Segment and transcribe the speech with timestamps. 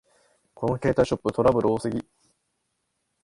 [0.55, 2.03] この携帯ショップ、トラブル多すぎ